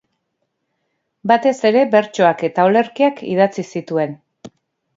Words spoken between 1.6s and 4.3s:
ere bertsoak eta olerkiak idatzi zituen.